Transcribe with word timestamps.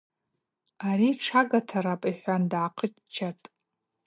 Ари 0.89 1.09
тшага 1.17 1.59
тарапӏ,– 1.69 2.07
йхӏван 2.11 2.43
дгӏахъыччатӏ. 2.51 3.43